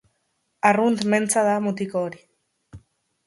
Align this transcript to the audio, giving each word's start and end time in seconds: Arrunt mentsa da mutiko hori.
Arrunt 0.69 1.03
mentsa 1.13 1.43
da 1.49 1.53
mutiko 1.65 2.01
hori. 2.07 2.25